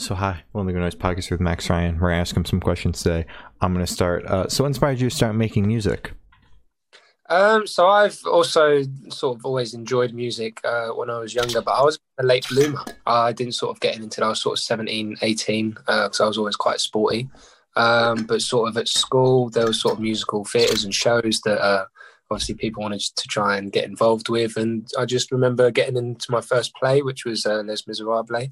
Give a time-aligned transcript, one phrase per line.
[0.00, 1.98] so hi, Lonely Good Noise podcast with Max Ryan.
[1.98, 3.26] We're gonna ask him some questions today.
[3.60, 4.24] I'm gonna start.
[4.24, 6.12] Uh, so, what inspired you to start making music?
[7.28, 11.72] Um, so I've also sort of always enjoyed music uh, when I was younger, but
[11.72, 12.82] I was a late bloomer.
[13.06, 16.24] I didn't sort of get into until I was sort of 17, 18, because uh,
[16.24, 17.28] I was always quite sporty.
[17.76, 21.64] Um, but sort of at school, there was sort of musical theatres and shows that
[21.64, 21.84] uh,
[22.30, 24.56] obviously people wanted to try and get involved with.
[24.56, 28.50] And I just remember getting into my first play, which was uh, Les Miserables.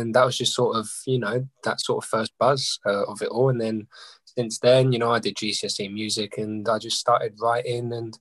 [0.00, 3.22] And that was just sort of, you know, that sort of first buzz uh, of
[3.22, 3.48] it all.
[3.48, 3.86] And then
[4.24, 8.18] since then, you know, I did GCSE music and I just started writing and,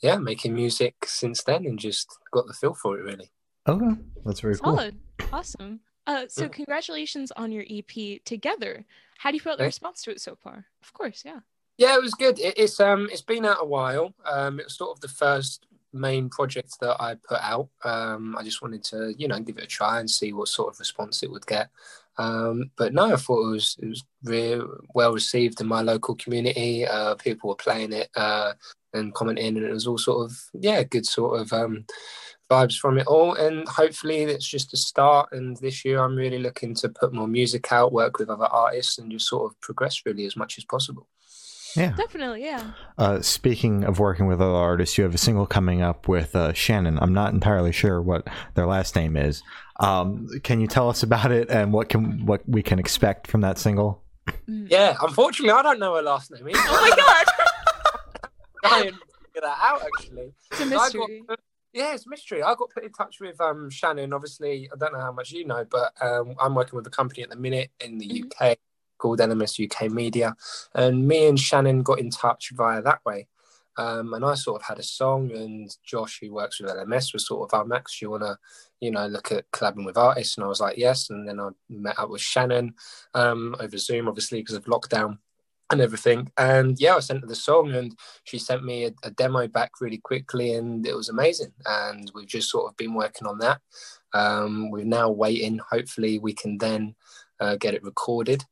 [0.00, 3.30] yeah, making music since then and just got the feel for it, really.
[3.68, 4.00] Okay.
[4.24, 4.98] That's very Solid.
[5.18, 5.28] cool.
[5.32, 5.80] Awesome.
[6.06, 6.48] Uh, so, yeah.
[6.48, 8.84] congratulations on your EP together.
[9.18, 10.66] How do you feel the response to it so far?
[10.82, 11.40] Of course, yeah.
[11.78, 12.38] Yeah, it was good.
[12.38, 14.14] It, it's um, it's been out a while.
[14.24, 17.68] Um, it was sort of the first main project that I put out.
[17.84, 20.72] Um, I just wanted to, you know, give it a try and see what sort
[20.72, 21.70] of response it would get.
[22.18, 26.14] Um, but no, I thought it was it was really well received in my local
[26.16, 26.86] community.
[26.86, 28.52] Uh, people were playing it uh,
[28.92, 31.86] and commenting, and it was all sort of yeah, good sort of um,
[32.50, 33.34] vibes from it all.
[33.34, 35.30] And hopefully, it's just a start.
[35.32, 38.98] And this year, I'm really looking to put more music out, work with other artists,
[38.98, 41.08] and just sort of progress really as much as possible.
[41.76, 42.44] Yeah, definitely.
[42.44, 42.72] Yeah.
[42.98, 46.52] Uh, speaking of working with other artists, you have a single coming up with uh,
[46.52, 46.98] Shannon.
[46.98, 49.42] I'm not entirely sure what their last name is.
[49.80, 53.40] Um, can you tell us about it and what can what we can expect from
[53.40, 54.02] that single?
[54.48, 54.70] Mm.
[54.70, 56.48] Yeah, unfortunately, I don't know her last name.
[56.48, 56.58] Either.
[56.58, 58.30] oh my god!
[58.64, 59.82] Try and figure that out.
[59.82, 61.22] Actually, it's a mystery.
[61.26, 61.40] Got,
[61.72, 62.42] yeah, it's a mystery.
[62.42, 64.12] I got put in touch with um, Shannon.
[64.12, 67.22] Obviously, I don't know how much you know, but um, I'm working with a company
[67.22, 68.42] at the minute in the mm-hmm.
[68.44, 68.58] UK
[69.02, 70.36] called LMS UK Media,
[70.74, 73.26] and me and Shannon got in touch via that way.
[73.76, 77.26] Um, and I sort of had a song, and Josh, who works with LMS, was
[77.26, 78.38] sort of, "Oh, Max, you want to,
[78.80, 81.48] you know, look at collabing with artists?" And I was like, "Yes." And then I
[81.68, 82.74] met up with Shannon
[83.14, 85.18] um, over Zoom, obviously because of lockdown
[85.70, 86.30] and everything.
[86.36, 89.80] And yeah, I sent her the song, and she sent me a, a, demo back
[89.80, 91.52] really quickly, and it was amazing.
[91.66, 93.60] And we've just sort of been working on that.
[94.12, 95.58] Um, we're now waiting.
[95.58, 96.94] Hopefully, we can then
[97.40, 98.44] uh, get it recorded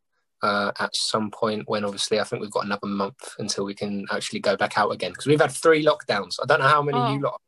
[0.43, 4.07] uh, at some point when obviously I think we've got another month until we can
[4.11, 6.39] actually go back out again because we've had three lockdowns.
[6.43, 7.13] I don't know how many oh.
[7.13, 7.41] you lot,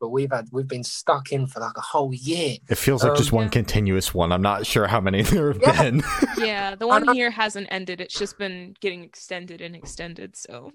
[0.00, 2.58] but we've had we've been stuck in for like a whole year.
[2.68, 3.50] It feels like um, just one yeah.
[3.50, 4.32] continuous one.
[4.32, 5.82] I'm not sure how many there have yeah.
[5.82, 6.02] been.
[6.38, 8.00] yeah, the one here hasn't ended.
[8.00, 10.36] It's just been getting extended and extended.
[10.36, 10.72] So,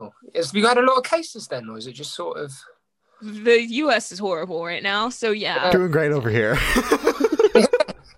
[0.00, 0.12] oh.
[0.34, 2.52] have you had a lot of cases then, or is it just sort of?
[3.22, 4.12] The U.S.
[4.12, 5.70] is horrible right now, so yeah.
[5.70, 6.58] Doing great over here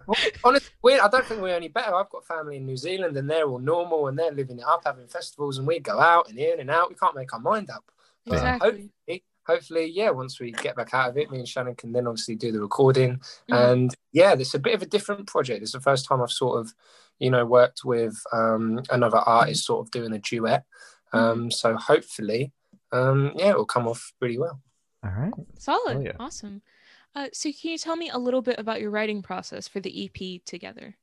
[0.09, 1.95] well, honestly, we, I don't think we're any better.
[1.95, 4.83] I've got family in New Zealand and they're all normal and they're living it up,
[4.87, 6.89] having festivals, and we go out and in and out.
[6.89, 7.85] We can't make our mind up.
[8.27, 8.91] Exactly.
[9.07, 12.07] Hopefully, hopefully, yeah, once we get back out of it, me and Shannon can then
[12.07, 13.21] obviously do the recording.
[13.51, 13.73] Mm.
[13.73, 15.63] And yeah, it's a bit of a different project.
[15.63, 16.73] It's the first time I've sort of,
[17.19, 20.65] you know, worked with um, another artist sort of doing a duet.
[21.13, 21.19] Mm.
[21.19, 21.53] Um, mm.
[21.53, 22.53] So hopefully,
[22.93, 24.61] um, yeah, it will come off really well.
[25.05, 25.33] All right.
[25.59, 25.99] Solid.
[25.99, 26.13] Oh, yeah.
[26.19, 26.63] Awesome.
[27.19, 30.05] Uh, so, can you tell me a little bit about your writing process for the
[30.05, 30.97] EP together?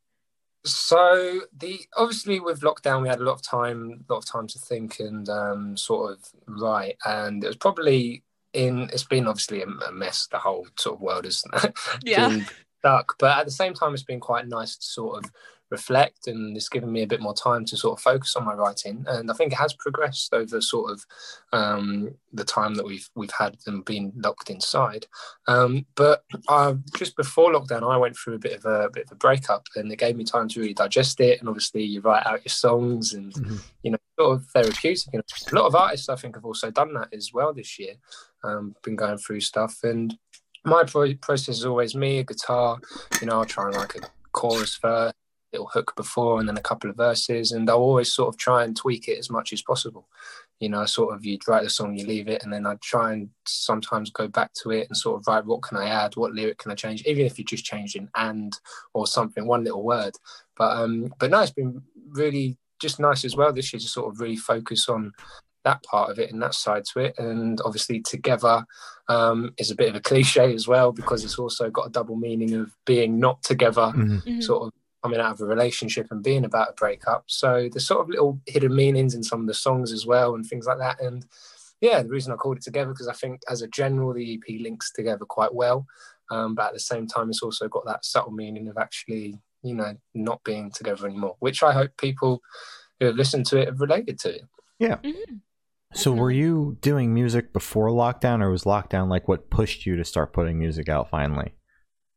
[0.63, 4.47] So, the obviously with lockdown, we had a lot of time, a lot of time
[4.47, 8.23] to think and um, sort of write, and it was probably
[8.53, 8.89] in.
[8.93, 10.27] It's been obviously a, mess.
[10.31, 11.43] The whole sort of world is
[12.03, 12.39] yeah
[12.79, 15.31] stuck, but at the same time, it's been quite nice to sort of
[15.71, 18.53] reflect and it's given me a bit more time to sort of focus on my
[18.53, 19.03] writing.
[19.07, 21.05] And i think it has progressed over sort of
[21.53, 25.07] um, the time that we've we've had them being locked inside.
[25.47, 29.05] Um, but uh, just before lockdown i went through a bit of a, a, bit
[29.05, 31.39] of a breakup and it gave me time to really digest it.
[31.39, 33.57] And obviously you write out your songs and mm-hmm.
[33.83, 35.13] you know sort of therapeutic.
[35.13, 37.95] And a lot of artists i think have also done that as well this year.
[38.43, 39.79] Um, been going through stuff.
[39.83, 40.15] And
[40.63, 42.79] my pro- process is always me a guitar
[43.21, 43.99] you know i'll try and like a
[44.31, 45.15] chorus first
[45.55, 48.63] little hook before and then a couple of verses and I'll always sort of try
[48.63, 50.07] and tweak it as much as possible.
[50.59, 53.11] You know, sort of you'd write the song, you leave it, and then I'd try
[53.11, 56.31] and sometimes go back to it and sort of write what can I add, what
[56.31, 58.57] lyric can I change, even if you just just changing and
[58.93, 60.15] or something, one little word.
[60.57, 64.13] But um but no, it's been really just nice as well this year to sort
[64.13, 65.13] of really focus on
[65.63, 67.15] that part of it and that side to it.
[67.17, 68.63] And obviously, together
[69.09, 72.15] um, is a bit of a cliche as well because it's also got a double
[72.15, 74.41] meaning of being not together, mm-hmm.
[74.41, 74.73] sort of
[75.05, 77.25] coming out of a relationship and being about a breakup.
[77.27, 80.43] So there's sort of little hidden meanings in some of the songs as well and
[80.43, 80.99] things like that.
[80.99, 81.23] And
[81.79, 84.59] yeah, the reason I called it together because I think as a general the EP
[84.59, 85.85] links together quite well.
[86.31, 89.75] Um, but at the same time, it's also got that subtle meaning of actually, you
[89.75, 92.41] know, not being together anymore, which I hope people
[92.99, 94.41] who have listened to it have related to it.
[94.79, 94.95] Yeah.
[94.95, 95.35] Mm-hmm.
[95.93, 100.03] So were you doing music before lockdown or was lockdown like what pushed you to
[100.03, 101.53] start putting music out finally?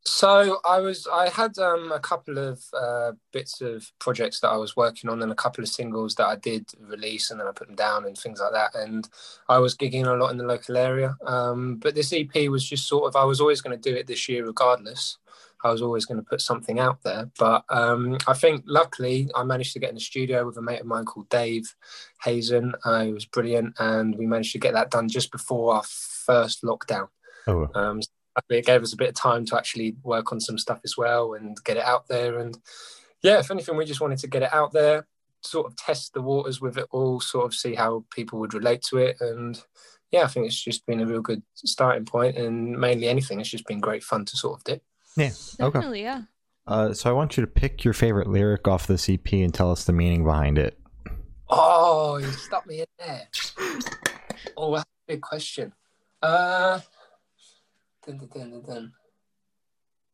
[0.04, 4.56] So I was I had um, a couple of uh, bits of projects that I
[4.56, 7.52] was working on and a couple of singles that I did release and then I
[7.52, 8.74] put them down and things like that.
[8.74, 9.08] And
[9.48, 11.16] I was gigging a lot in the local area.
[11.26, 14.06] Um, but this EP was just sort of I was always going to do it
[14.06, 15.18] this year regardless.
[15.64, 17.30] I was always going to put something out there.
[17.38, 20.80] But um, I think luckily I managed to get in the studio with a mate
[20.80, 21.74] of mine called Dave
[22.22, 22.74] Hazen.
[22.84, 26.62] Uh, he was brilliant, and we managed to get that done just before our first
[26.62, 27.08] lockdown.
[27.46, 28.08] Oh, Um, so
[28.48, 31.34] it gave us a bit of time to actually work on some stuff as well
[31.34, 32.38] and get it out there.
[32.38, 32.56] And
[33.22, 35.06] yeah, if anything, we just wanted to get it out there,
[35.42, 38.82] sort of test the waters with it all, sort of see how people would relate
[38.90, 39.16] to it.
[39.20, 39.60] And
[40.10, 42.36] yeah, I think it's just been a real good starting point.
[42.36, 44.80] And mainly anything, it's just been great fun to sort of do.
[45.16, 45.30] yeah.
[45.60, 45.72] Okay.
[45.72, 46.22] Definitely, yeah.
[46.66, 49.72] Uh, so I want you to pick your favorite lyric off this EP and tell
[49.72, 50.78] us the meaning behind it.
[51.48, 53.26] Oh, you stuck me in there.
[54.54, 55.72] Oh, that's a big question.
[56.20, 56.80] Uh,
[58.16, 58.92] dun, dun, dun.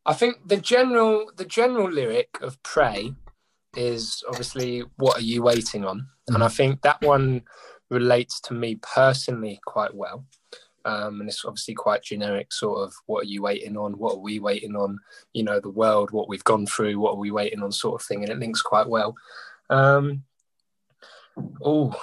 [0.07, 3.15] I think the general the general lyric of "Pray"
[3.77, 7.43] is obviously "What are you waiting on?" and I think that one
[7.91, 10.25] relates to me personally quite well.
[10.87, 13.95] Um, and it's obviously quite generic, sort of what are you waiting on?
[13.95, 14.99] What are we waiting on?
[15.33, 18.07] You know, the world, what we've gone through, what are we waiting on, sort of
[18.07, 18.23] thing.
[18.23, 19.15] And it links quite well.
[19.71, 20.25] Um,
[21.65, 21.99] oh,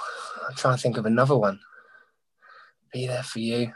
[0.48, 1.60] I'm trying to think of another one.
[2.92, 3.72] Be there for you.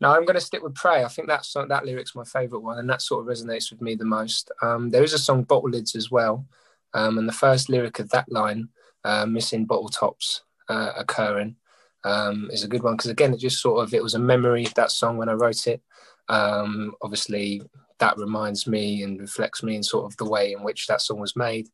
[0.00, 2.62] No, I'm going to stick with "Pray." I think that song, that lyric's my favourite
[2.62, 4.50] one, and that sort of resonates with me the most.
[4.62, 6.46] Um, there is a song "Bottle Lids" as well,
[6.94, 8.68] um, and the first lyric of that line,
[9.04, 11.56] uh, "Missing bottle tops uh, occurring,"
[12.04, 14.64] um, is a good one because again, it just sort of it was a memory
[14.64, 15.80] of that song when I wrote it.
[16.28, 17.62] Um, obviously,
[17.98, 21.20] that reminds me and reflects me in sort of the way in which that song
[21.20, 21.68] was made,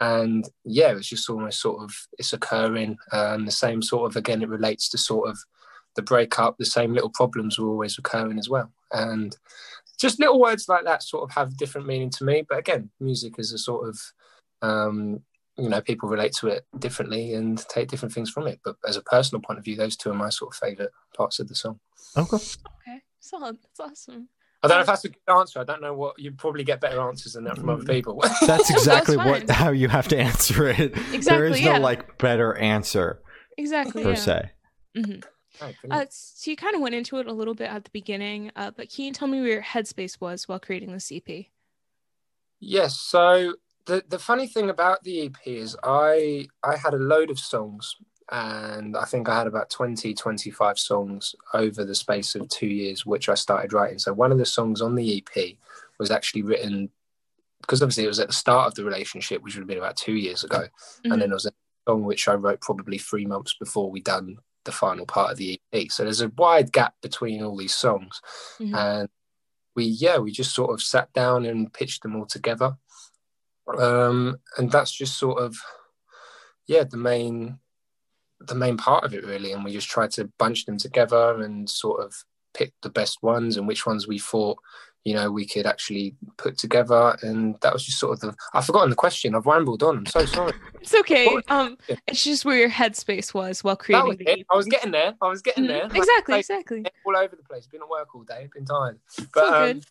[0.00, 2.96] and yeah, it's just almost sort of it's occurring.
[3.12, 5.38] Um, the same sort of again, it relates to sort of
[5.96, 8.70] the breakup, the same little problems were always occurring as well.
[8.92, 9.36] And
[9.98, 12.44] just little words like that sort of have different meaning to me.
[12.48, 13.98] But again, music is a sort of,
[14.62, 15.20] um,
[15.58, 18.60] you know, people relate to it differently and take different things from it.
[18.64, 21.38] But as a personal point of view, those two are my sort of favourite parts
[21.40, 21.80] of the song.
[22.16, 22.36] Okay.
[22.36, 23.56] Okay, solid.
[23.62, 24.28] That's awesome.
[24.62, 25.60] I don't know if that's a good answer.
[25.60, 28.18] I don't know what you probably get better answers than that from other people.
[28.46, 30.94] That's exactly That's what how you have to answer it.
[30.94, 31.78] there Exactly, is no yeah.
[31.78, 33.20] like better answer
[33.58, 34.02] Exactly.
[34.02, 34.14] per yeah.
[34.16, 34.50] se.
[34.96, 35.24] Mhm.
[35.60, 35.76] Right.
[35.90, 38.70] Uh, so you kind of went into it a little bit at the beginning, uh,
[38.70, 41.46] but can you tell me where your headspace was while creating the EP?
[42.60, 42.98] Yes.
[42.98, 43.54] So
[43.86, 47.96] the the funny thing about the EP is I I had a load of songs
[48.30, 53.06] and I think I had about 20, 25 songs over the space of two years,
[53.06, 54.00] which I started writing.
[54.00, 55.56] So one of the songs on the EP
[55.98, 56.90] was actually written
[57.60, 59.96] because obviously it was at the start of the relationship, which would have been about
[59.96, 60.66] two years ago.
[61.04, 61.12] Mhm.
[61.12, 61.52] And then there was a
[61.88, 65.58] song which I wrote probably three months before we done the final part of the
[65.72, 65.90] EP.
[65.90, 68.20] So there's a wide gap between all these songs
[68.60, 68.74] Mhm.
[68.76, 69.08] and
[69.74, 72.76] we yeah we just sort of sat down and pitched them all together
[73.78, 75.56] um and that's just sort of
[76.66, 77.58] yeah the main
[78.40, 81.68] the main part of it really and we just tried to bunch them together and
[81.68, 82.14] sort of
[82.54, 84.58] pick the best ones and which ones we thought
[85.06, 88.64] you know we could actually put together and that was just sort of the i've
[88.66, 90.52] forgotten the question i've rambled on i'm so sorry
[90.86, 91.26] It's okay.
[91.48, 91.76] Um,
[92.06, 94.46] it's just where your headspace was while that creating was the it.
[94.52, 95.68] I was getting there i was getting Mhm.
[95.68, 96.84] there Exactly, Like, exactly.
[97.06, 97.66] all over the place.
[97.66, 98.48] Been at work all day.
[98.54, 98.98] Been tired.
[99.34, 99.84] But um, good.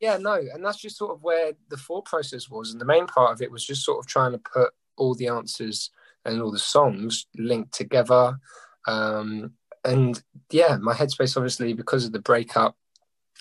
[0.00, 3.06] yeah, no, and that's just sort of where the thought process was, and the main
[3.06, 5.90] part of it was just sort of trying to put all the answers
[6.26, 8.38] and all the songs linked together.
[8.86, 9.52] Um,
[9.84, 12.76] and yeah, my headspace obviously because of the breakup.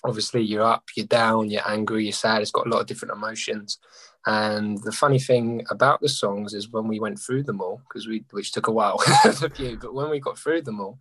[0.04, 2.42] Obviously, you're up, you're down, you're angry, you're sad.
[2.42, 3.80] It's got a lot of different emotions.
[4.26, 8.08] And the funny thing about the songs is when we went through them all, because
[8.08, 8.98] we which took a while
[9.34, 10.98] for you, but when we got through them all,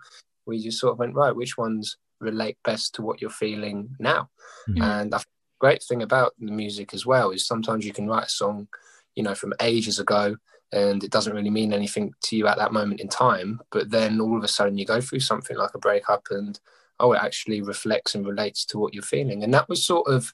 [0.46, 1.34] we just sort of went right.
[1.34, 4.30] Which ones relate best to what you're feeling now?
[4.68, 4.82] Mhm.
[4.82, 5.24] And I the
[5.58, 8.68] great thing about the music as well is sometimes you can write a song,
[9.14, 10.36] you know, from ages ago,
[10.72, 13.60] and it doesn't really mean anything to you at that moment in time.
[13.70, 16.60] But then all of a sudden you go through something like a breakup, and
[17.00, 19.42] oh, it actually reflects and relates to what you're feeling.
[19.44, 20.32] And that was sort of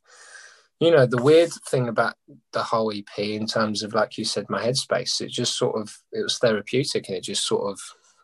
[0.80, 2.14] you know the weird thing about
[2.52, 5.96] the whole ep in terms of like you said my headspace it just sort of
[6.10, 7.78] it was therapeutic and it just sort of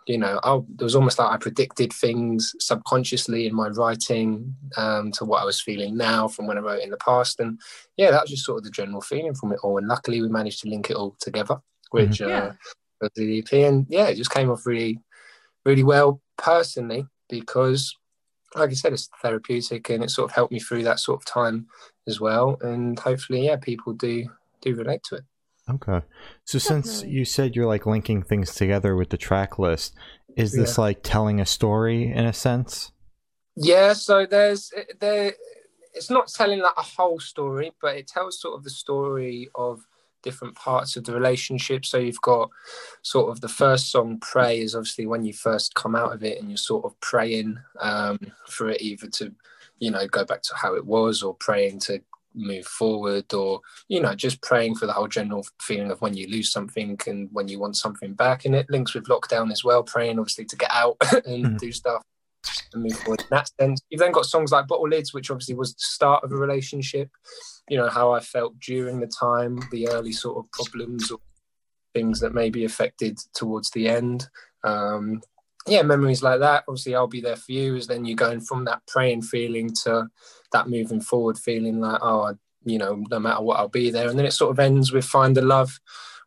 [0.09, 5.13] you know I, it was almost like i predicted things subconsciously in my writing um,
[5.13, 7.61] to what i was feeling now from when i wrote in the past and
[7.97, 10.29] yeah that was just sort of the general feeling from it all and luckily we
[10.29, 11.59] managed to link it all together
[11.93, 12.27] which Yeah.
[12.27, 12.53] uh,
[13.03, 14.99] was the ep and yeah it just came off really
[15.65, 17.95] really well personally because
[18.59, 21.25] like I said, it's therapeutic and it sort of helped me through that sort of
[21.25, 21.67] time
[22.07, 22.59] as well.
[22.61, 24.27] And hopefully, yeah, people do
[24.61, 25.25] do relate to it.
[25.71, 26.01] Okay.
[26.45, 29.95] So since you said you're like linking things together with the track list,
[30.37, 32.93] is this like telling a story in a sense?
[33.57, 35.35] Yeah, so there's there
[35.95, 39.81] it's not telling like a whole story, but it tells sort of the story of
[40.23, 41.85] different parts of the relationship.
[41.85, 42.51] So you've got
[43.03, 46.41] sort of the first song, Pray, is obviously when you first come out of it
[46.41, 49.33] and you're sort of praying um, for it either to,
[49.79, 52.01] you know, go back to how it was or praying to
[52.35, 56.29] move forward or, you know, just praying for the whole general feeling of when you
[56.29, 58.45] lose something and when you want something back.
[58.45, 60.97] And it links with lockdown as well, praying obviously to get out
[61.27, 61.57] and mm-hmm.
[61.57, 62.03] do stuff
[62.73, 63.81] and move forward in that sense.
[63.91, 67.11] You've then got songs like Bottle Lids, which obviously was the start of a relationship.
[67.69, 71.19] You know, how I felt during the time, the early sort of problems or
[71.95, 74.29] things that maybe affected towards the end.
[74.65, 75.21] Um,
[75.67, 76.65] yeah, memories like that.
[76.69, 77.77] Obviously, I'll be there for you.
[77.77, 80.09] Is then you're going from that praying feeling to
[80.53, 82.35] that moving forward feeling like, oh,
[82.65, 84.09] you know, no matter what, I'll be there.
[84.09, 85.79] And then it sort of ends with find the love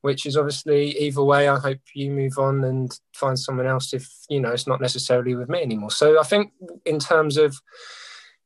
[0.02, 1.48] which is obviously either way.
[1.48, 5.36] I hope you move on and find someone else if you know it's not necessarily
[5.36, 5.92] with me anymore.
[5.92, 6.52] So I think
[6.86, 7.56] in terms of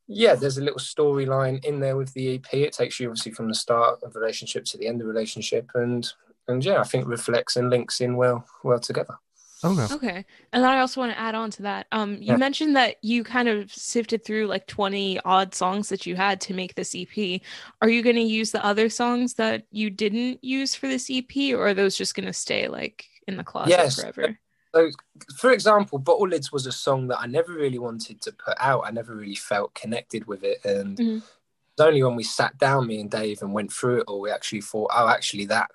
[0.08, 2.54] yeah, there's a little storyline in there with the EP.
[2.54, 6.06] It takes you obviously from the start of relationship to the end of relationship, and
[6.48, 9.18] and yeah, I think reflects and links in well well together.
[9.64, 9.94] Okay.
[9.94, 10.24] Okay.
[10.52, 11.86] And then I also want to add on to that.
[11.92, 12.36] Um, you yeah.
[12.36, 16.54] mentioned that you kind of sifted through like 20 odd songs that you had to
[16.54, 17.40] make this EP.
[17.80, 21.54] Are you going to use the other songs that you didn't use for this EP,
[21.54, 24.00] or are those just going to stay like in the closet yes.
[24.00, 24.38] forever?
[24.74, 24.90] So,
[25.38, 28.84] for example, Bottle Lids was a song that I never really wanted to put out.
[28.84, 30.62] I never really felt connected with it.
[30.66, 31.16] And mm-hmm.
[31.16, 34.30] it's only when we sat down, me and Dave, and went through it all, we
[34.30, 35.70] actually thought, oh, actually, that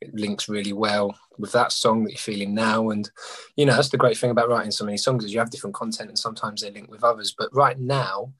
[0.00, 2.90] it links really well with that song that you're feeling now.
[2.90, 3.10] And
[3.56, 5.74] you know, that's the great thing about writing so many songs is you have different
[5.74, 7.34] content and sometimes they link with others.
[7.36, 8.32] But right now,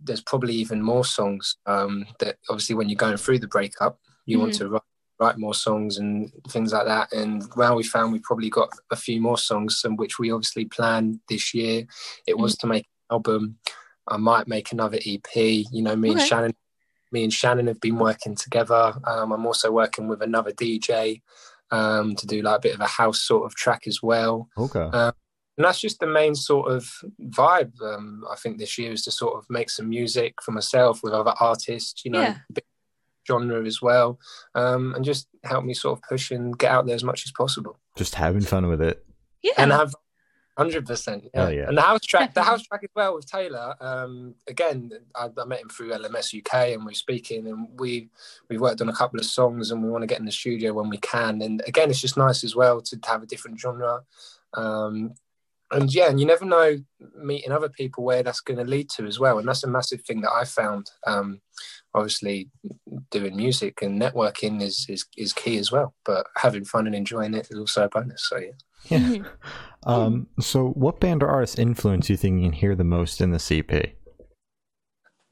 [0.00, 4.36] there's probably even more songs um, that obviously when you're going through the breakup, you
[4.36, 4.44] mm-hmm.
[4.44, 4.82] want to write,
[5.20, 7.12] write more songs and things like that.
[7.12, 10.64] And well, we found we probably got a few more songs, some which we obviously
[10.64, 11.86] planned this year.
[12.26, 12.66] It was mm-hmm.
[12.66, 13.58] to make an album.
[14.08, 15.36] I might make another EP.
[15.36, 16.20] You know, me okay.
[16.20, 16.54] and Shannon
[17.12, 18.94] me and Shannon have been working together.
[19.04, 21.22] Um, I'm also working with another DJ
[21.70, 24.48] um, to do like a bit of a house sort of track as well.
[24.56, 24.80] Okay.
[24.80, 25.12] Um,
[25.58, 26.88] and that's just the main sort of
[27.20, 27.72] vibe.
[27.82, 31.12] Um, I think this year is to sort of make some music for myself with
[31.12, 32.04] other artists.
[32.04, 32.36] You know, yeah.
[33.28, 34.18] genre as well,
[34.54, 37.32] um, and just help me sort of push and get out there as much as
[37.32, 37.78] possible.
[37.96, 39.04] Just having fun with it.
[39.42, 39.52] Yeah.
[39.58, 39.94] And have
[40.58, 41.48] Hundred percent, yeah.
[41.48, 41.68] yeah.
[41.68, 43.74] And the house track, the house track as well with Taylor.
[43.80, 48.10] Um, again, I, I, met him through LMS UK, and we are speaking, and we
[48.50, 50.74] we worked on a couple of songs, and we want to get in the studio
[50.74, 51.40] when we can.
[51.40, 54.02] And again, it's just nice as well to have a different genre.
[54.52, 55.14] Um,
[55.72, 56.76] and yeah, and you never know
[57.16, 59.38] meeting other people where that's going to lead to as well.
[59.38, 60.90] And that's a massive thing that I found.
[61.06, 61.40] Um,
[61.94, 62.50] obviously,
[63.10, 65.94] doing music and networking is, is is key as well.
[66.04, 68.28] But having fun and enjoying it is also a bonus.
[68.28, 68.52] So yeah.
[68.88, 69.24] Yeah.
[69.84, 73.32] Um, so, what band or artist influence you think you can hear the most in
[73.32, 73.96] the EP?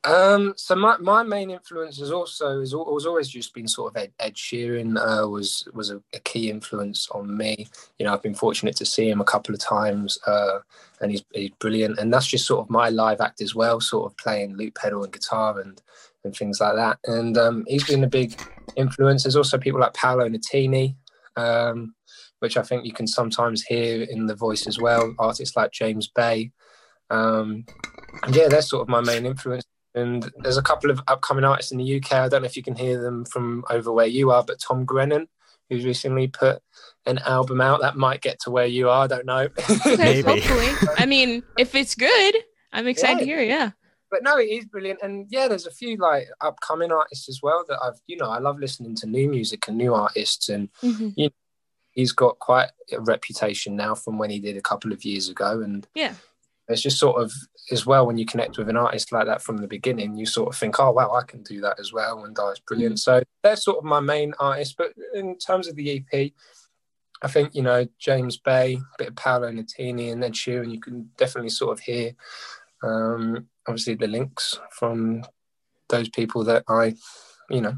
[0.04, 4.12] Um, so my, my main influence has also has always just been sort of Ed,
[4.18, 7.68] Ed Sheeran uh, was was a, a, key influence on me.
[7.98, 10.60] You know, I've been fortunate to see him a couple of times, uh,
[11.02, 11.98] and he's, he's brilliant.
[11.98, 15.04] And that's just sort of my live act as well, sort of playing loop pedal
[15.04, 15.82] and guitar and
[16.24, 16.98] and things like that.
[17.04, 18.40] And um, he's been a big
[18.76, 19.24] influence.
[19.24, 20.94] There's also people like Paolo Nutini.
[21.36, 21.94] Um,
[22.40, 25.14] which I think you can sometimes hear in the voice as well.
[25.18, 26.52] Artists like James Bay.
[27.10, 27.66] Um,
[28.30, 29.64] yeah, they're sort of my main influence.
[29.94, 32.12] And there's a couple of upcoming artists in the UK.
[32.12, 34.84] I don't know if you can hear them from over where you are, but Tom
[34.84, 35.28] Grennan,
[35.68, 36.62] who's recently put
[37.06, 39.04] an album out that might get to where you are.
[39.04, 39.48] I don't know.
[39.86, 40.88] Okay, hopefully.
[40.98, 42.34] I mean, if it's good,
[42.72, 43.20] I'm excited yeah.
[43.20, 43.48] to hear it.
[43.48, 43.70] Yeah.
[44.10, 45.00] But no, it is brilliant.
[45.02, 48.38] And yeah, there's a few like upcoming artists as well that I've, you know, I
[48.38, 50.48] love listening to new music and new artists.
[50.48, 51.10] And, mm-hmm.
[51.16, 51.32] you know,
[51.92, 55.60] he's got quite a reputation now from when he did a couple of years ago.
[55.60, 56.14] And yeah,
[56.70, 57.32] it's just sort of
[57.70, 60.48] as well when you connect with an artist like that from the beginning, you sort
[60.48, 62.96] of think, oh wow, I can do that as well, and that's brilliant.
[62.96, 62.98] Mm.
[62.98, 64.74] So they're sort of my main artists.
[64.76, 66.32] But in terms of the EP,
[67.22, 70.72] I think you know James Bay, a bit of Paolo Nutini, and Ed Sheeran.
[70.72, 72.12] You can definitely sort of hear,
[72.82, 75.24] um, obviously, the links from
[75.88, 76.94] those people that I,
[77.50, 77.76] you know,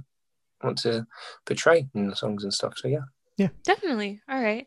[0.62, 1.06] want to
[1.46, 2.75] portray in the songs and stuff.
[2.76, 3.04] So yeah.
[3.38, 3.49] Yeah.
[3.64, 4.20] Definitely.
[4.28, 4.66] All right.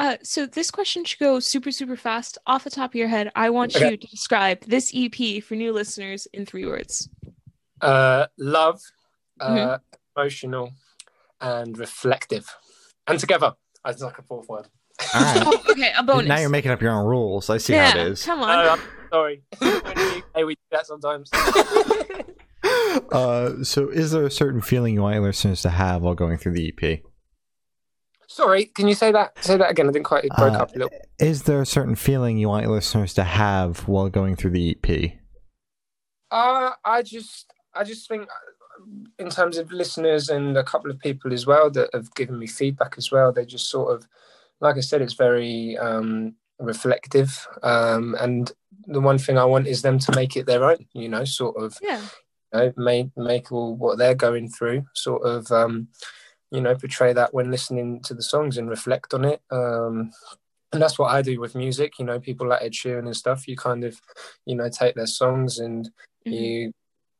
[0.00, 2.38] Uh, so this question should go super, super fast.
[2.46, 3.90] Off the top of your head, I want okay.
[3.90, 7.10] you to describe this EP for new listeners in three words.
[7.82, 8.80] Uh, love,
[9.40, 9.96] uh, mm-hmm.
[10.16, 10.72] emotional,
[11.42, 12.48] and reflective.
[13.06, 13.52] And together.
[13.86, 14.68] It's like a fourth word.
[15.14, 15.42] All right.
[15.46, 16.28] oh, okay, a bonus.
[16.28, 17.50] Now you're making up your own rules.
[17.50, 18.24] I see yeah, how it is.
[18.24, 18.48] Come on.
[18.48, 18.76] Uh,
[19.12, 19.42] sorry.
[19.60, 21.30] hey, we do that sometimes.
[23.12, 26.52] uh, so, is there a certain feeling you want listeners to have while going through
[26.52, 27.00] the EP?
[28.30, 29.42] Sorry, can you say that?
[29.42, 29.88] Say that again.
[29.88, 30.24] I didn't quite.
[30.24, 30.98] It broke uh, up a little.
[31.18, 34.70] Is there a certain feeling you want your listeners to have while going through the
[34.70, 35.14] EP?
[36.30, 38.84] Uh, I just I just think, uh,
[39.18, 42.46] in terms of listeners and a couple of people as well that have given me
[42.46, 44.06] feedback as well, they just sort of,
[44.60, 47.48] like I said, it's very um, reflective.
[47.64, 48.52] Um, and
[48.86, 50.86] the one thing I want is them to make it their own.
[50.92, 51.76] You know, sort of.
[51.82, 52.00] Yeah.
[52.54, 55.50] You know, make make all what they're going through, sort of.
[55.50, 55.88] Um,
[56.50, 59.40] you know, portray that when listening to the songs and reflect on it.
[59.50, 60.10] Um,
[60.72, 61.98] and that's what I do with music.
[61.98, 63.48] You know, people like Ed Sheeran and stuff.
[63.48, 64.00] You kind of,
[64.46, 65.86] you know, take their songs and
[66.26, 66.32] mm-hmm.
[66.32, 66.72] you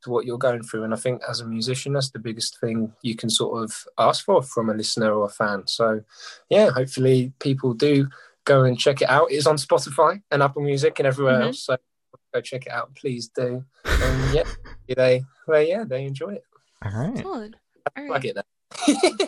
[0.06, 0.84] what you're going through.
[0.84, 4.24] And I think as a musician, that's the biggest thing you can sort of ask
[4.24, 5.66] for from a listener or a fan.
[5.66, 6.02] So,
[6.48, 8.08] yeah, hopefully people do
[8.44, 9.30] go and check it out.
[9.30, 11.48] It's on Spotify and Apple Music and everywhere mm-hmm.
[11.48, 11.64] else.
[11.64, 11.76] So
[12.32, 13.64] go check it out, please do.
[13.84, 14.44] And yeah,
[14.96, 16.44] they, well, yeah, they enjoy it.
[16.84, 17.18] All right.
[17.18, 17.56] Solid.
[17.96, 18.12] All right.
[18.12, 18.46] I get that.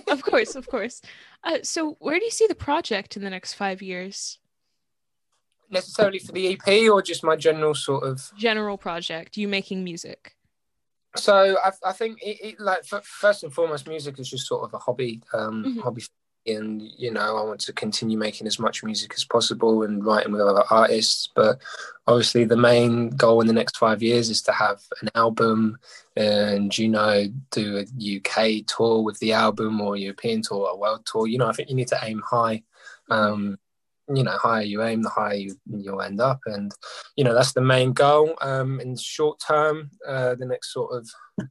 [0.09, 1.01] Of course, of course.
[1.45, 4.39] Uh, so, where do you see the project in the next five years?
[5.71, 9.37] Necessarily for the EP, or just my general sort of general project?
[9.37, 10.35] You making music?
[11.17, 14.75] So, I, I think it, it, like first and foremost, music is just sort of
[14.75, 15.81] a hobby, um, mm-hmm.
[15.81, 16.03] hobby
[16.47, 20.33] and you know i want to continue making as much music as possible and writing
[20.33, 21.29] with other artists.
[21.35, 21.59] But
[22.07, 25.79] obviously the main goal in the next five years is to have an album
[26.17, 31.07] and you know do a uk tour with the album or european tour or world
[31.07, 31.27] tour.
[31.27, 32.63] You know i think you need to aim high.
[33.11, 33.59] Um
[34.13, 36.41] you know higher you aim the higher you, you'll end up.
[36.47, 36.73] And
[37.17, 38.35] you know that's the main goal.
[38.41, 41.09] Um in short term uh the next sort of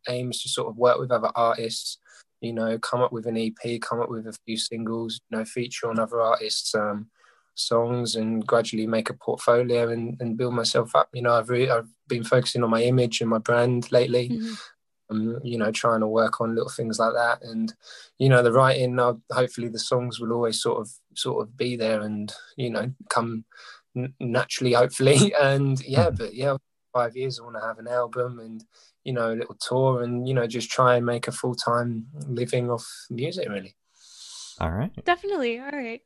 [0.10, 1.98] aim is to sort of work with other artists
[2.42, 5.46] you know, come up with an EP, come up with a few singles, you know,
[5.46, 7.08] feature on other artists' um,
[7.54, 11.10] songs, and gradually make a portfolio and, and build myself up.
[11.14, 14.30] You know, I've really, I've been focusing on my image and my brand lately.
[14.30, 14.54] Mm-hmm.
[15.12, 17.74] Um, you know, trying to work on little things like that, and
[18.18, 18.98] you know, the writing.
[18.98, 22.94] Uh, hopefully, the songs will always sort of sort of be there, and you know,
[23.10, 23.44] come
[23.96, 24.72] n- naturally.
[24.72, 26.16] Hopefully, and yeah, mm-hmm.
[26.16, 26.56] but yeah,
[26.94, 28.64] five years I want to have an album and
[29.04, 32.06] you know, a little tour and, you know, just try and make a full time
[32.28, 33.76] living off music, really.
[34.60, 34.92] All right.
[35.06, 35.60] Definitely.
[35.60, 36.02] All right.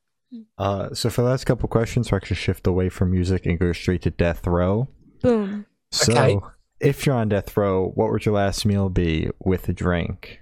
[0.58, 3.74] Uh, so for the last couple questions, we're actually shift away from music and go
[3.74, 4.88] straight to death row.
[5.22, 5.66] Boom.
[5.92, 6.46] So, okay.
[6.80, 10.40] if you're on death row, what would your last meal be with a drink?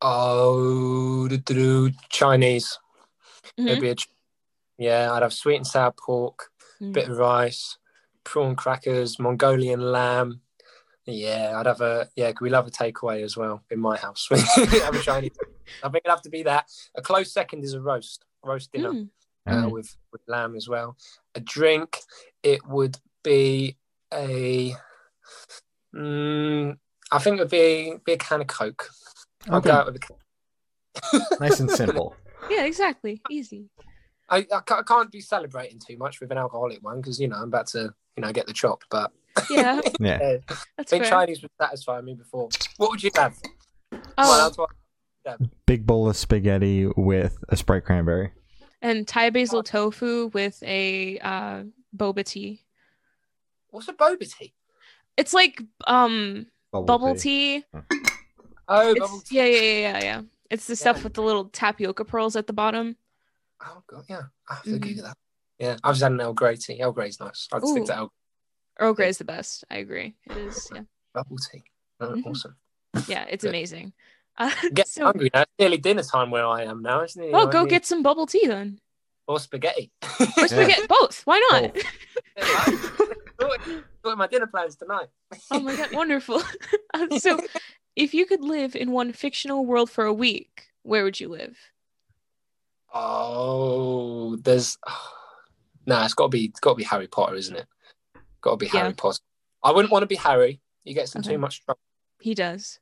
[0.00, 1.28] Oh,
[2.08, 2.78] Chinese.
[3.58, 3.68] Mm-hmm.
[3.68, 3.96] It'd be a,
[4.78, 6.92] yeah, I'd have sweet and sour pork, mm.
[6.92, 7.78] bit of rice,
[8.28, 10.42] prawn crackers, Mongolian lamb,
[11.06, 12.32] yeah, I'd have a yeah.
[12.40, 14.28] We love a takeaway as well in my house.
[14.30, 15.32] have a Chinese.
[15.82, 16.66] I think it'd have to be that.
[16.94, 19.08] A close second is a roast, roast dinner mm.
[19.46, 19.70] Uh, mm.
[19.70, 20.96] with with lamb as well.
[21.34, 21.98] A drink,
[22.42, 23.76] it would be
[24.12, 24.74] a.
[25.94, 26.76] Mm,
[27.10, 28.90] I think it would be be a can of Coke.
[29.48, 30.02] I'll go out with
[31.12, 32.14] a nice and simple.
[32.48, 33.20] Yeah, exactly.
[33.28, 33.68] Easy.
[34.30, 37.44] I, I can't be celebrating too much with an alcoholic one because you know I'm
[37.44, 39.12] about to you know get the chop, but
[39.50, 39.80] yeah.
[40.00, 40.36] yeah.
[40.78, 42.48] I think Chinese would satisfy me before.
[42.76, 43.36] What would you have?
[44.16, 44.66] Oh.
[45.66, 48.32] Big bowl of spaghetti with a Sprite cranberry.
[48.80, 51.64] And Thai basil tofu with a uh,
[51.96, 52.62] boba tea.
[53.70, 54.54] What's a boba tea?
[55.16, 57.60] It's like um bubble, bubble tea.
[57.60, 57.64] tea.
[58.68, 59.36] Oh, bubble tea.
[59.36, 60.22] Yeah, yeah, yeah, yeah, yeah.
[60.50, 62.96] It's the stuff with the little tapioca pearls at the bottom.
[63.64, 64.22] Oh god, yeah.
[64.48, 64.80] I have to mm.
[64.80, 65.16] Google that.
[65.58, 66.80] Yeah, I've just had an Earl Grey tea.
[66.80, 67.48] Earl Grey's nice.
[67.52, 67.66] I'd Ooh.
[67.66, 68.12] stick to Earl
[68.78, 69.64] Earl Grey is the best.
[69.70, 70.14] I agree.
[70.30, 70.68] It is.
[70.72, 70.82] Yeah.
[71.14, 71.64] Bubble tea.
[72.00, 72.28] Oh, mm-hmm.
[72.28, 72.56] Awesome.
[73.08, 73.92] Yeah, it's amazing.
[74.36, 75.42] Uh, get so, hungry now.
[75.42, 77.30] It's nearly dinner time where I am now, isn't it?
[77.34, 78.78] Oh, go get some bubble tea then.
[79.26, 79.90] Or spaghetti.
[80.20, 80.86] Or spaghetti.
[80.86, 81.22] Both.
[81.24, 81.76] Why not?
[83.38, 83.84] Both.
[84.16, 85.08] my dinner plans tonight.
[85.50, 86.42] oh my god, wonderful.
[87.18, 87.38] So,
[87.94, 91.58] if you could live in one fictional world for a week, where would you live?
[92.94, 94.76] Oh, there's.
[95.86, 96.44] Nah, it's got to be.
[96.44, 97.66] It's got to be Harry Potter, isn't it?
[98.42, 98.92] Got to be Harry.
[98.92, 99.20] Potter.
[99.64, 100.60] I wouldn't want to be Harry.
[100.84, 101.30] He gets in okay.
[101.30, 101.80] too much trouble.
[102.20, 102.78] He does.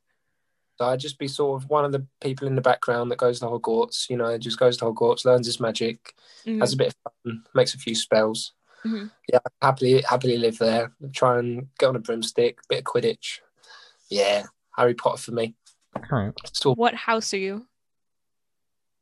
[0.77, 3.39] So I'd just be sort of one of the people in the background that goes
[3.39, 4.09] to Hogwarts.
[4.09, 6.13] You know, just goes to Hogwarts, learns his magic,
[6.45, 6.59] mm-hmm.
[6.59, 8.53] has a bit of fun, makes a few spells.
[8.85, 9.07] Mm-hmm.
[9.31, 10.91] Yeah, happily happily live there.
[11.13, 13.39] Try and get on a broomstick, bit of Quidditch.
[14.09, 14.43] Yeah,
[14.75, 15.55] Harry Potter for me.
[15.95, 16.33] All right.
[16.53, 17.65] So, what house are you?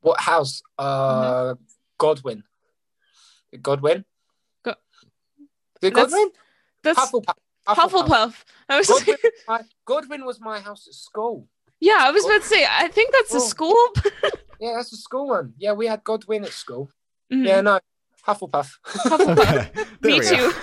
[0.06, 0.62] What house?
[0.78, 1.64] Uh, mm-hmm.
[1.98, 2.44] Godwin.
[3.60, 4.06] Godwin.
[4.64, 4.76] Go-
[5.82, 6.30] Godwin?
[6.84, 7.34] That's Hufflepuff.
[7.68, 8.06] Hufflepuff.
[8.06, 8.44] Hufflepuff.
[8.70, 11.48] I was Godwin, my, Godwin was my house at school.
[11.80, 12.68] Yeah, I was about to say.
[12.70, 13.38] I think that's oh.
[13.38, 13.84] a school.
[14.60, 15.54] yeah, that's a school one.
[15.58, 16.92] Yeah, we had Godwin at school.
[17.34, 17.46] Mm-hmm.
[17.46, 17.80] Yeah, no,
[18.28, 18.78] Hufflepuff.
[18.86, 20.02] Hufflepuff.
[20.04, 20.52] Me too.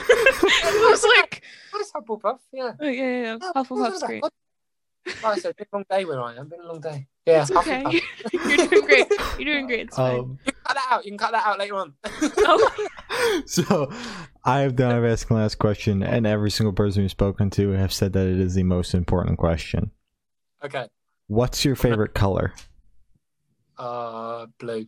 [0.63, 2.39] I was like, that's Hufflepuff.
[2.53, 2.75] Yeah.
[2.79, 3.53] Oh, yeah, yeah, yeah.
[3.57, 4.23] Hufflepuff's great.
[5.07, 6.49] Like I said, been a long day we're where I am.
[6.49, 7.07] Been a long day.
[7.27, 7.83] Yeah, it's okay.
[8.33, 9.07] You're doing great.
[9.39, 9.81] You're doing great.
[9.89, 11.05] It's um, You can cut that out.
[11.05, 11.95] You can cut that out later on.
[12.05, 13.43] oh.
[13.47, 13.93] so
[14.45, 14.95] I have done.
[14.95, 18.27] I've asked the last question, and every single person we've spoken to have said that
[18.27, 19.91] it is the most important question.
[20.65, 20.89] Okay.
[21.27, 22.53] What's your favorite color?
[23.79, 24.87] Uh, blue.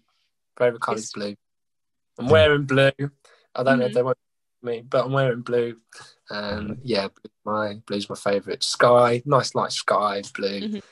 [0.59, 1.35] Favorite color is blue.
[2.19, 2.93] I'm wearing blue.
[3.55, 3.95] I don't know if Mhm.
[3.95, 4.19] they want
[4.63, 5.77] me, but I'm wearing blue.
[6.31, 7.09] And yeah,
[7.45, 8.63] my blue's my favorite.
[8.65, 10.61] Sky, nice light sky blue.
[10.61, 10.83] Mhm.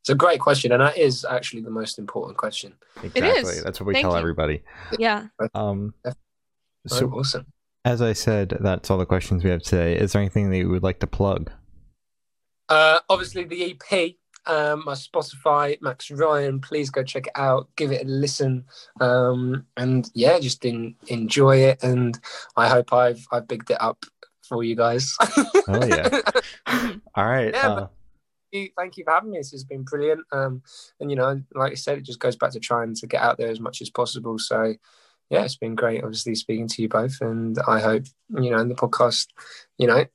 [0.00, 2.72] It's a great question, and that is actually the most important question.
[3.02, 3.30] Exactly.
[3.52, 3.62] is.
[3.64, 4.18] That's what we Thank tell you.
[4.18, 4.62] everybody.
[4.98, 5.26] Yeah.
[5.54, 6.12] Um, Oh,
[6.86, 7.46] so awesome.
[7.84, 9.96] as I said, that's all the questions we have today.
[9.98, 11.50] Is there anything that you would like to plug?
[12.70, 16.60] Uh, obviously, the EP, um, my Spotify, Max Ryan.
[16.60, 17.68] Please go check it out.
[17.76, 18.64] Give it a listen.
[19.00, 21.82] Um, and yeah, just en- enjoy it.
[21.82, 22.18] And
[22.56, 24.04] I hope I've I've bigged it up
[24.48, 25.14] for you guys.
[25.68, 26.20] Oh yeah.
[27.14, 27.52] All right.
[27.54, 27.88] Yeah, uh,
[28.52, 29.38] you- thank you for having me.
[29.38, 30.20] This has been brilliant.
[30.32, 30.62] Um,
[31.00, 33.38] and you know, like I said, it just goes back to trying to get out
[33.38, 34.38] there as much as possible.
[34.38, 34.74] So,
[35.30, 36.02] yeah, it's been great.
[36.02, 39.26] Obviously, speaking to you both, and I hope you know the podcast,
[39.76, 40.06] you know,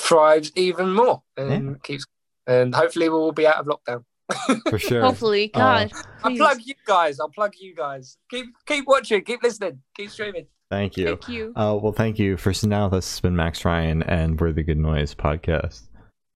[0.00, 2.04] thrives even more and keeps.
[2.46, 4.04] And hopefully, we'll be out of lockdown.
[4.70, 5.02] for sure.
[5.02, 5.92] Hopefully, God.
[6.24, 7.20] I'll plug you guys.
[7.20, 8.16] I'll plug you guys.
[8.30, 9.22] Keep keep watching.
[9.22, 9.82] Keep listening.
[9.96, 10.46] Keep streaming.
[10.70, 11.06] Thank you.
[11.06, 11.52] Thank you.
[11.54, 12.88] Uh, well, thank you for now.
[12.88, 15.82] This has been Max Ryan, and we're the Good Noise podcast.